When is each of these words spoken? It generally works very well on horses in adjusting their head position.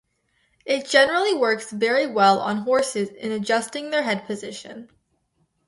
It 0.65 0.87
generally 0.89 1.35
works 1.35 1.69
very 1.69 2.07
well 2.07 2.39
on 2.39 2.63
horses 2.63 3.09
in 3.09 3.31
adjusting 3.31 3.91
their 3.91 4.01
head 4.01 4.25
position. 4.25 4.89